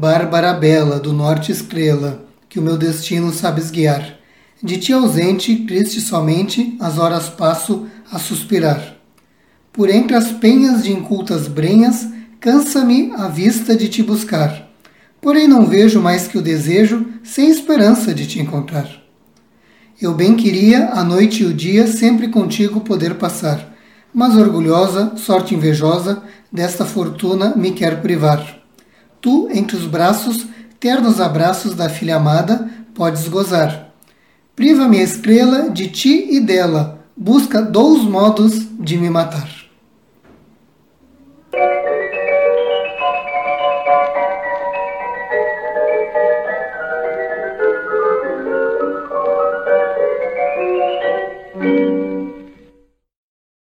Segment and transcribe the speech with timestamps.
[0.00, 4.16] Bárbara bela, do norte estrela, que o meu destino sabes guiar.
[4.62, 8.96] De ti ausente, triste somente, as horas passo a suspirar.
[9.70, 12.08] Por entre as penhas de incultas brenhas,
[12.40, 14.70] cansa-me a vista de te buscar.
[15.20, 18.88] Porém não vejo mais que o desejo, sem esperança de te encontrar.
[20.00, 23.76] Eu bem queria a noite e o dia sempre contigo poder passar,
[24.14, 28.59] mas orgulhosa, sorte invejosa, desta fortuna me quer privar.
[29.20, 30.46] Tu, entre os braços,
[30.78, 33.92] ternos abraços da filha amada, podes gozar.
[34.56, 39.59] Priva-me a estrela de ti e dela, busca dous modos de me matar.